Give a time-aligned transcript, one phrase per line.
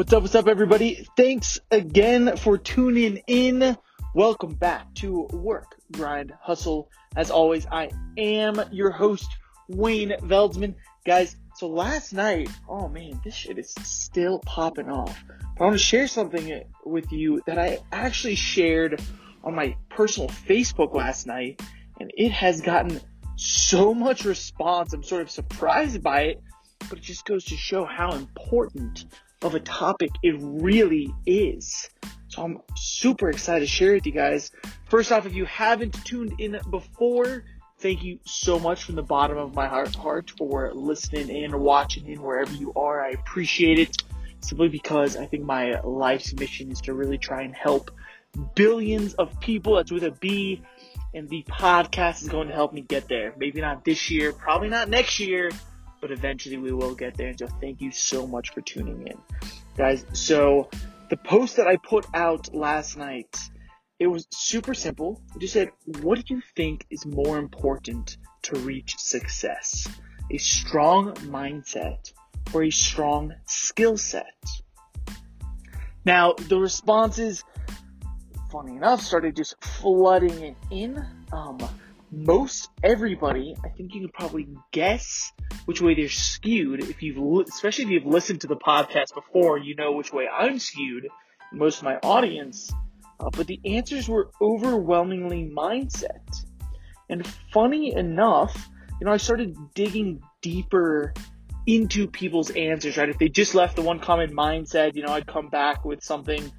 [0.00, 1.06] What's up, what's up, everybody?
[1.14, 3.76] Thanks again for tuning in.
[4.14, 6.88] Welcome back to Work, Grind, Hustle.
[7.16, 9.28] As always, I am your host,
[9.68, 10.76] Wayne Veldsman.
[11.04, 15.22] Guys, so last night, oh man, this shit is still popping off.
[15.58, 19.02] But I want to share something with you that I actually shared
[19.44, 21.60] on my personal Facebook last night,
[22.00, 23.02] and it has gotten
[23.36, 24.94] so much response.
[24.94, 26.42] I'm sort of surprised by it,
[26.88, 29.04] but it just goes to show how important
[29.42, 31.88] of a topic it really is.
[32.28, 34.52] So I'm super excited to share with you guys.
[34.88, 37.44] First off, if you haven't tuned in before,
[37.78, 42.06] thank you so much from the bottom of my heart, for listening in, or watching
[42.06, 43.00] in, wherever you are.
[43.02, 43.96] I appreciate it
[44.40, 47.90] simply because I think my life's mission is to really try and help
[48.54, 49.76] billions of people.
[49.76, 50.62] That's with a B.
[51.12, 53.34] And the podcast is going to help me get there.
[53.36, 55.50] Maybe not this year, probably not next year,
[56.00, 57.28] but eventually we will get there.
[57.28, 59.18] And so thank you so much for tuning in,
[59.76, 60.04] guys.
[60.12, 60.68] So
[61.10, 63.36] the post that I put out last night,
[63.98, 65.22] it was super simple.
[65.34, 69.86] It just said, what do you think is more important to reach success?
[70.30, 72.12] A strong mindset
[72.54, 74.34] or a strong skill set?
[76.04, 77.44] Now, the responses,
[78.50, 81.04] funny enough, started just flooding in.
[81.32, 81.58] Um,
[82.10, 85.32] most everybody, I think you can probably guess
[85.64, 86.80] which way they're skewed.
[86.82, 90.58] If you've, especially if you've listened to the podcast before, you know which way I'm
[90.58, 91.08] skewed.
[91.52, 92.72] Most of my audience,
[93.18, 96.44] uh, but the answers were overwhelmingly mindset.
[97.08, 98.68] And funny enough,
[99.00, 101.12] you know, I started digging deeper
[101.66, 102.96] into people's answers.
[102.96, 106.04] Right, if they just left the one comment mindset, you know, I'd come back with
[106.04, 106.52] something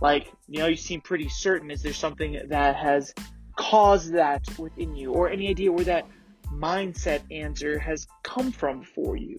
[0.00, 1.70] like, you know, you seem pretty certain.
[1.70, 3.12] Is there something that has
[3.58, 6.06] caused that within you, or any idea where that
[6.52, 9.36] mindset answer has come from for you.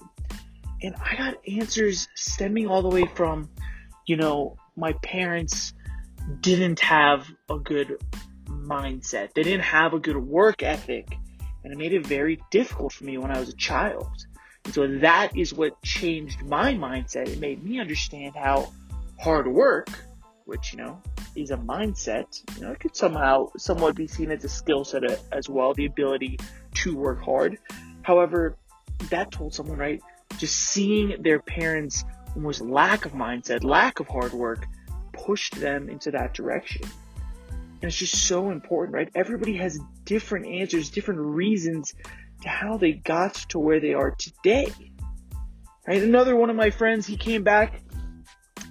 [0.84, 3.50] And I got answers stemming all the way from,
[4.06, 5.74] you know, my parents
[6.42, 7.98] didn't have a good
[8.48, 9.34] mindset.
[9.34, 11.18] They didn't have a good work ethic.
[11.64, 14.26] And it made it very difficult for me when I was a child.
[14.66, 17.28] And so that is what changed my mindset.
[17.28, 18.72] It made me understand how
[19.20, 19.90] hard work,
[20.46, 21.02] which, you know,
[21.42, 25.04] is a mindset, you know, it could somehow somewhat be seen as a skill set
[25.04, 26.40] uh, as well, the ability
[26.76, 27.58] to work hard.
[28.02, 28.58] However,
[29.10, 30.02] that told someone, right,
[30.38, 32.04] just seeing their parents'
[32.36, 34.66] almost lack of mindset, lack of hard work,
[35.14, 36.82] pushed them into that direction.
[37.52, 39.10] And it's just so important, right?
[39.16, 41.94] Everybody has different answers, different reasons
[42.42, 44.68] to how they got to where they are today.
[45.88, 46.04] Right?
[46.04, 47.82] Another one of my friends, he came back,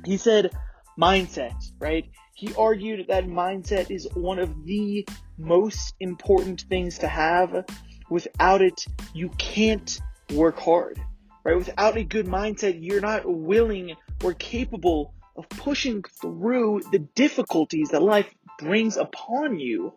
[0.04, 0.50] he said,
[0.98, 2.10] mindset, right?
[2.38, 5.04] He argued that mindset is one of the
[5.38, 7.64] most important things to have.
[8.10, 10.00] Without it, you can't
[10.32, 11.00] work hard,
[11.42, 11.56] right?
[11.56, 18.02] Without a good mindset, you're not willing or capable of pushing through the difficulties that
[18.02, 19.94] life brings upon you,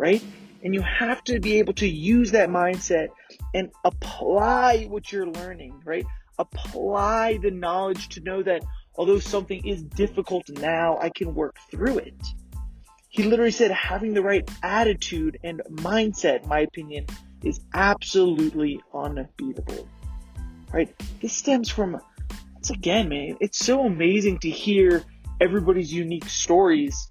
[0.00, 0.20] right?
[0.64, 3.10] And you have to be able to use that mindset
[3.54, 6.06] and apply what you're learning, right?
[6.40, 8.64] Apply the knowledge to know that
[8.98, 12.20] although something is difficult now, I can work through it.
[13.08, 17.06] He literally said having the right attitude and mindset, my opinion,
[17.42, 19.88] is absolutely unbeatable.
[20.72, 20.94] Right?
[21.22, 21.92] This stems from,
[22.54, 25.04] once again, man, it's so amazing to hear
[25.40, 27.10] everybody's unique stories.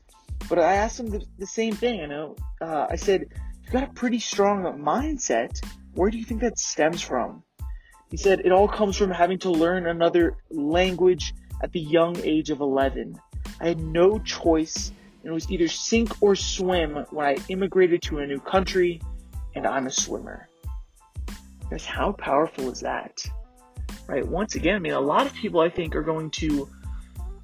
[0.49, 2.35] But I asked him the, the same thing, you know.
[2.61, 3.25] Uh, I said,
[3.63, 5.59] you've got a pretty strong mindset.
[5.93, 7.43] Where do you think that stems from?
[8.11, 12.49] He said, it all comes from having to learn another language at the young age
[12.49, 13.19] of 11.
[13.59, 14.91] I had no choice
[15.21, 19.01] and it was either sink or swim when I immigrated to a new country
[19.55, 20.47] and I'm a swimmer.
[21.69, 23.25] Guys, how powerful is that?
[24.07, 24.25] Right?
[24.25, 26.69] Once again, I mean, a lot of people I think are going to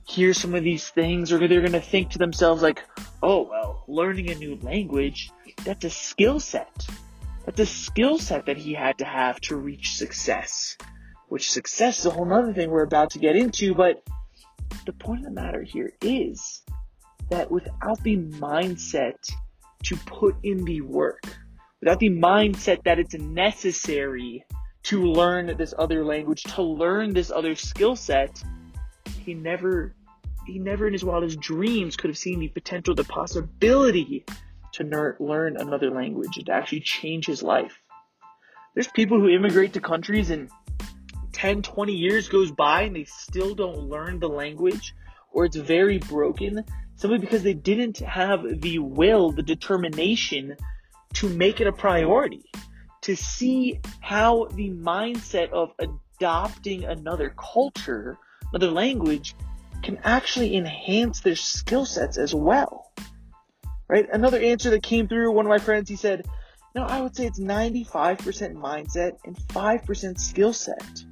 [0.05, 2.83] hear some of these things or they're going to think to themselves like,
[3.21, 5.31] oh, well, learning a new language,
[5.65, 6.87] that's a skill set.
[7.45, 10.77] That's a skill set that he had to have to reach success
[11.33, 13.73] which success is a whole other thing we're about to get into.
[13.73, 14.03] But
[14.85, 16.61] the point of the matter here is
[17.31, 19.15] that without the mindset
[19.85, 21.23] to put in the work,
[21.79, 24.45] without the mindset that it's necessary
[24.83, 28.43] to learn this other language, to learn this other skill set,
[29.25, 29.95] he never,
[30.45, 34.23] he never in his wildest dreams could have seen the potential, the possibility
[34.73, 37.79] to ner- learn another language and to actually change his life.
[38.75, 40.51] There's people who immigrate to countries and
[41.33, 44.95] 10, 20 years goes by and they still don't learn the language
[45.31, 46.63] or it's very broken
[46.95, 50.55] simply because they didn't have the will, the determination
[51.13, 52.45] to make it a priority,
[53.01, 58.17] to see how the mindset of adopting another culture,
[58.51, 59.35] another language
[59.81, 62.91] can actually enhance their skill sets as well.
[63.87, 64.07] Right?
[64.11, 66.25] Another answer that came through one of my friends, he said,
[66.75, 68.17] no, I would say it's 95%
[68.55, 71.03] mindset and 5% skill set.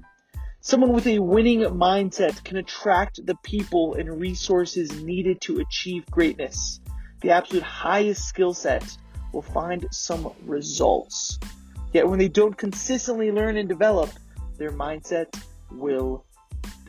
[0.63, 6.79] Someone with a winning mindset can attract the people and resources needed to achieve greatness.
[7.21, 8.95] The absolute highest skill set
[9.33, 11.39] will find some results.
[11.93, 14.11] Yet when they don't consistently learn and develop,
[14.59, 15.35] their mindset
[15.71, 16.25] will,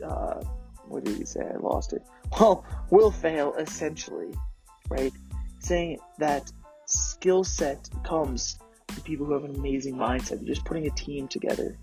[0.05, 0.43] uh,
[0.87, 1.41] what did he say?
[1.41, 2.03] I lost it.
[2.39, 4.33] Well, will fail essentially,
[4.89, 5.13] right?
[5.59, 6.51] Saying that
[6.85, 10.41] skill set comes to people who have an amazing mindset.
[10.41, 11.75] You're just putting a team together.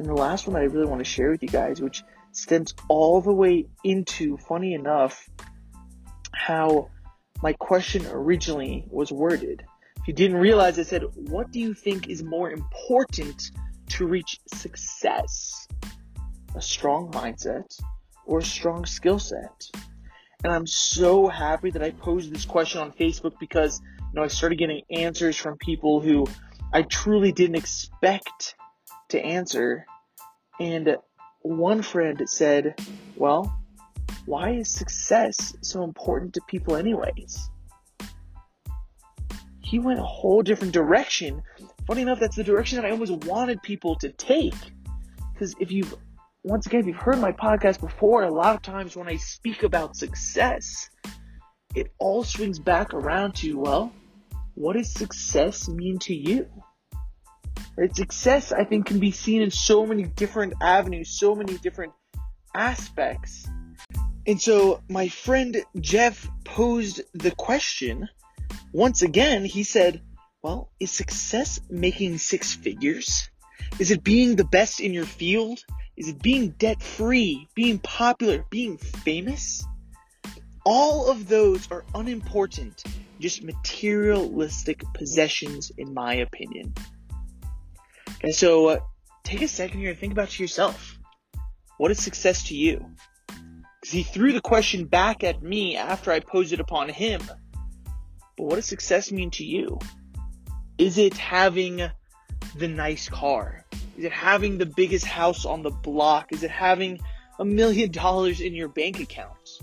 [0.00, 2.02] And the last one I really want to share with you guys, which
[2.32, 5.28] stems all the way into, funny enough,
[6.32, 6.88] how
[7.42, 9.62] my question originally was worded.
[9.98, 13.50] If you didn't realize, I said, what do you think is more important
[13.90, 15.68] to reach success?
[16.54, 17.78] A strong mindset
[18.24, 19.70] or a strong skill set?
[20.42, 24.28] And I'm so happy that I posed this question on Facebook because, you know, I
[24.28, 26.26] started getting answers from people who
[26.72, 28.54] I truly didn't expect
[29.10, 29.86] to answer.
[30.58, 30.96] And
[31.42, 32.74] one friend said,
[33.16, 33.56] well,
[34.26, 37.50] why is success so important to people anyways?
[39.70, 41.40] he went a whole different direction.
[41.86, 44.56] Funny enough, that's the direction that I always wanted people to take.
[45.32, 45.94] Because if you've,
[46.42, 49.62] once again, if you've heard my podcast before, a lot of times when I speak
[49.62, 50.90] about success,
[51.72, 53.92] it all swings back around to, well,
[54.54, 56.48] what does success mean to you?
[57.76, 57.94] Right?
[57.94, 61.92] Success, I think, can be seen in so many different avenues, so many different
[62.54, 63.48] aspects.
[64.26, 68.08] And so my friend Jeff posed the question
[68.72, 70.00] once again, he said,
[70.42, 73.28] well, is success making six figures?
[73.78, 75.64] Is it being the best in your field?
[75.96, 79.64] Is it being debt free, being popular, being famous?
[80.64, 82.82] All of those are unimportant,
[83.18, 86.74] just materialistic possessions, in my opinion.
[88.22, 88.80] And so, uh,
[89.24, 90.98] take a second here and think about yourself.
[91.78, 92.84] What is success to you?
[93.26, 97.22] Because he threw the question back at me after I posed it upon him.
[98.36, 99.78] But what does success mean to you?
[100.76, 101.90] Is it having
[102.56, 103.64] the nice car?
[103.96, 106.32] Is it having the biggest house on the block?
[106.32, 107.00] Is it having
[107.38, 109.60] a million dollars in your bank accounts?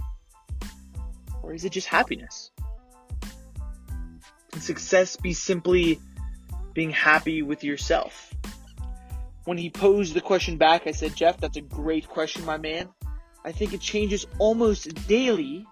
[1.44, 2.52] Or is it just happiness?
[4.52, 6.00] Can success be simply
[6.74, 8.34] being happy with yourself?
[9.48, 12.90] When he posed the question back, I said, Jeff, that's a great question, my man.
[13.46, 15.66] I think it changes almost daily,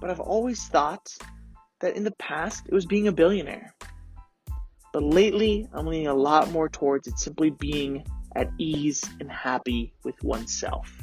[0.00, 1.12] but I've always thought
[1.80, 3.74] that in the past it was being a billionaire.
[4.92, 9.92] But lately, I'm leaning a lot more towards it simply being at ease and happy
[10.04, 10.96] with oneself.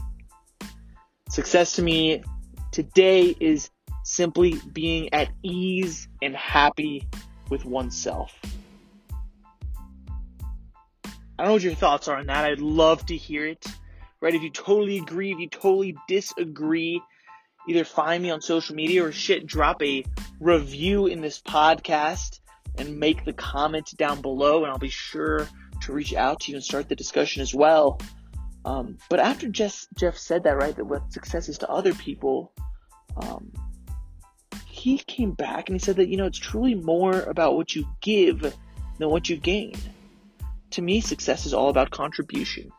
[1.30, 2.24] Success to me
[2.72, 3.70] today is
[4.06, 7.06] simply being at ease and happy
[7.50, 8.34] with oneself.
[11.38, 12.46] I don't know what your thoughts are on that.
[12.46, 13.66] I'd love to hear it.
[14.20, 14.34] Right?
[14.34, 17.02] If you totally agree, if you totally disagree,
[17.68, 20.04] either find me on social media or shit, drop a
[20.40, 22.40] review in this podcast
[22.80, 25.48] and make the comment down below, and I'll be sure
[25.82, 28.00] to reach out to you and start the discussion as well.
[28.66, 32.52] Um, but after Jeff, Jeff said that, right, that what success is to other people,
[33.16, 33.52] um,
[34.66, 37.88] he came back and he said that, you know, it's truly more about what you
[38.02, 39.76] give than what you gain.
[40.72, 42.72] To me, success is all about contribution.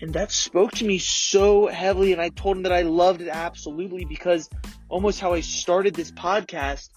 [0.00, 3.28] And that spoke to me so heavily, and I told him that I loved it
[3.28, 4.50] absolutely because
[4.88, 6.90] almost how I started this podcast,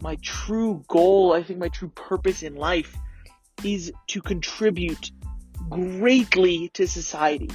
[0.00, 2.96] my true goal, I think my true purpose in life
[3.64, 5.10] is to contribute
[5.68, 7.50] greatly to society,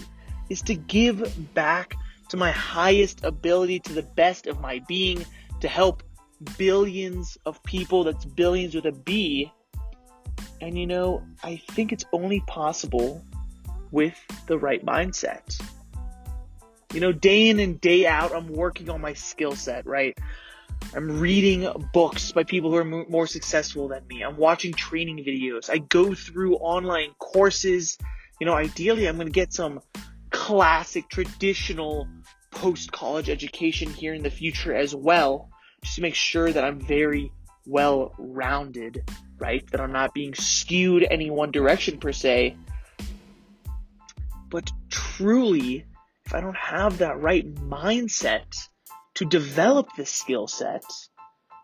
[0.49, 1.95] is to give back
[2.29, 5.25] to my highest ability, to the best of my being,
[5.61, 6.03] to help
[6.57, 9.51] billions of people, that's billions with a B.
[10.61, 13.25] And you know, I think it's only possible
[13.89, 14.15] with
[14.47, 15.59] the right mindset.
[16.93, 20.17] You know, day in and day out, I'm working on my skill set, right?
[20.93, 24.23] I'm reading books by people who are more successful than me.
[24.23, 25.69] I'm watching training videos.
[25.69, 27.97] I go through online courses.
[28.39, 29.79] You know, ideally, I'm going to get some
[30.31, 32.07] classic, traditional
[32.51, 35.49] post college education here in the future as well,
[35.83, 37.31] just to make sure that I'm very
[37.65, 39.03] well rounded,
[39.41, 39.69] right?
[39.71, 42.55] That I'm not being skewed any one direction per se.
[44.49, 45.85] But truly,
[46.25, 48.55] if I don't have that right mindset
[49.15, 50.83] to develop this skill set,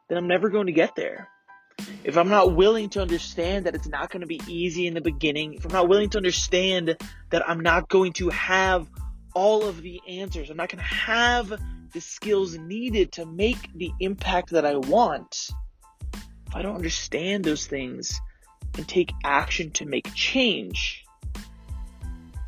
[0.09, 1.29] then I'm never going to get there.
[2.03, 5.01] If I'm not willing to understand that it's not going to be easy in the
[5.01, 6.97] beginning, if I'm not willing to understand
[7.29, 8.87] that I'm not going to have
[9.37, 10.49] all of the answers.
[10.49, 11.53] I'm not going to have
[11.93, 15.51] the skills needed to make the impact that I want
[16.53, 18.19] I don't understand those things
[18.77, 21.03] and take action to make change.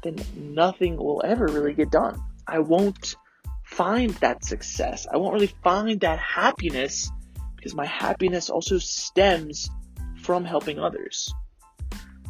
[0.03, 2.22] Then nothing will ever really get done.
[2.48, 3.15] I won't
[3.63, 5.08] find that success.
[5.12, 7.10] I won't really find that happiness
[7.56, 9.70] because my happiness also stems
[10.22, 11.34] from helping others.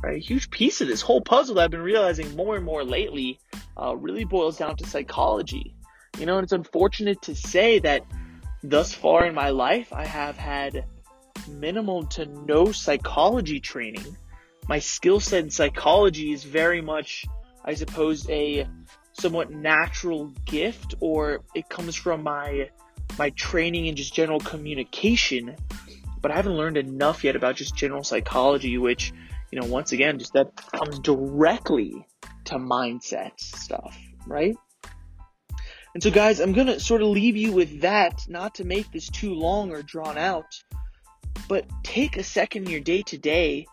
[0.03, 0.17] Right?
[0.17, 3.39] A huge piece of this whole puzzle that I've been realizing more and more lately
[3.79, 5.75] uh, really boils down to psychology.
[6.17, 8.05] You know, and it's unfortunate to say that
[8.63, 10.85] thus far in my life, I have had
[11.49, 14.17] minimal to no psychology training.
[14.67, 17.25] My skill set in psychology is very much,
[17.65, 18.67] I suppose, a
[19.13, 22.69] somewhat natural gift, or it comes from my
[23.17, 25.55] my training in just general communication.
[26.21, 29.13] But I haven't learned enough yet about just general psychology, which,
[29.51, 32.05] you know, once again, just that comes directly
[32.45, 34.55] to mindset stuff, right?
[35.93, 38.91] And so, guys, I'm going to sort of leave you with that, not to make
[38.91, 40.45] this too long or drawn out,
[41.47, 43.65] but take a second in your day to day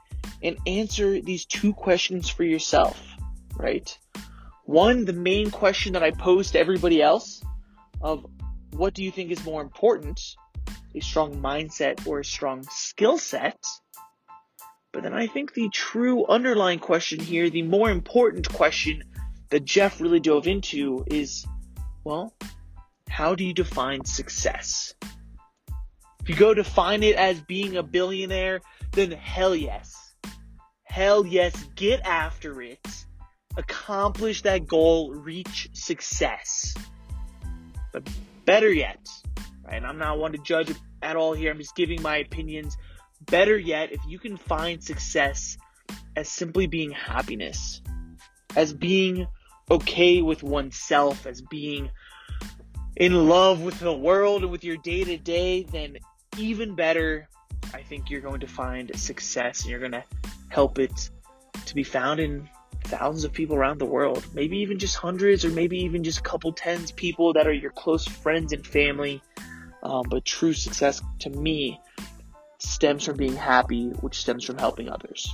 [0.42, 3.00] and answer these two questions for yourself,
[3.56, 3.98] right?
[4.64, 7.42] One, the main question that I pose to everybody else
[8.00, 8.26] of
[8.72, 10.20] what do you think is more important,
[10.94, 13.64] a strong mindset or a strong skill set?
[14.92, 19.04] But then I think the true underlying question here, the more important question
[19.50, 21.46] that Jeff really dove into is,
[22.04, 22.34] well,
[23.08, 24.94] how do you define success?
[26.26, 29.94] If you go define it as being a billionaire, then hell yes.
[30.82, 32.80] Hell yes, get after it.
[33.56, 36.74] Accomplish that goal, reach success.
[37.92, 38.08] But
[38.44, 38.98] better yet,
[39.64, 39.76] right?
[39.76, 41.52] And I'm not one to judge at all here.
[41.52, 42.76] I'm just giving my opinions.
[43.20, 45.56] Better yet, if you can find success
[46.16, 47.80] as simply being happiness,
[48.56, 49.28] as being
[49.70, 51.88] okay with oneself, as being
[52.96, 55.98] in love with the world and with your day to day, then
[56.38, 57.28] even better,
[57.74, 60.04] I think you're going to find success and you're going to
[60.48, 61.10] help it
[61.66, 62.48] to be found in
[62.84, 64.24] thousands of people around the world.
[64.32, 67.72] Maybe even just hundreds or maybe even just a couple tens people that are your
[67.72, 69.22] close friends and family.
[69.82, 71.80] Um, but true success to me
[72.58, 75.28] stems from being happy, which stems from helping others.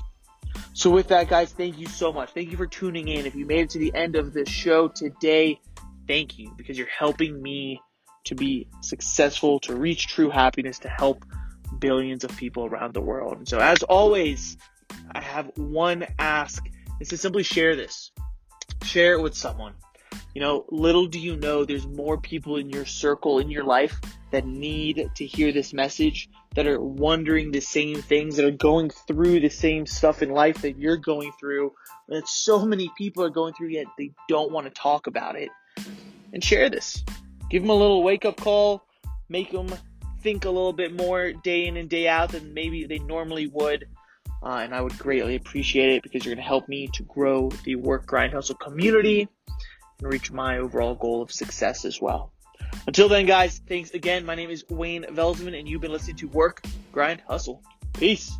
[0.74, 2.30] So with that, guys, thank you so much.
[2.30, 3.26] Thank you for tuning in.
[3.26, 5.60] If you made it to the end of this show today,
[6.06, 7.80] thank you because you're helping me
[8.24, 11.24] to be successful, to reach true happiness, to help
[11.78, 13.38] billions of people around the world.
[13.38, 14.56] And so as always,
[15.12, 16.64] I have one ask
[17.00, 18.10] is to simply share this.
[18.84, 19.74] Share it with someone.
[20.34, 24.00] You know, little do you know there's more people in your circle, in your life
[24.30, 28.90] that need to hear this message, that are wondering the same things, that are going
[28.90, 31.72] through the same stuff in life that you're going through,
[32.08, 35.50] that so many people are going through yet they don't want to talk about it.
[36.32, 37.04] And share this.
[37.52, 38.82] Give them a little wake up call,
[39.28, 39.68] make them
[40.22, 43.88] think a little bit more day in and day out than maybe they normally would.
[44.42, 47.50] Uh, and I would greatly appreciate it because you're going to help me to grow
[47.64, 49.28] the work grind hustle community
[50.00, 52.32] and reach my overall goal of success as well.
[52.86, 54.24] Until then, guys, thanks again.
[54.24, 57.62] My name is Wayne Veldsman, and you've been listening to Work, Grind, Hustle.
[57.92, 58.32] Peace.